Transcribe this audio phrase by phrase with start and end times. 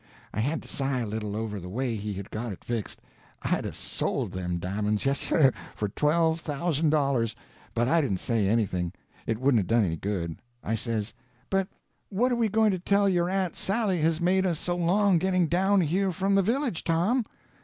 [0.33, 3.03] I had to sigh a little over the way he had got it fixed.
[3.43, 7.35] I'd 'a' sold them di'monds—yes, sir—for twelve thousand dollars;
[7.75, 8.93] but I didn't say anything.
[9.27, 10.41] It wouldn't done any good.
[10.63, 11.13] I says:
[11.51, 11.67] "But
[12.09, 15.45] what are we going to tell your aunt Sally has made us so long getting
[15.45, 17.23] down here from the village, Tom?"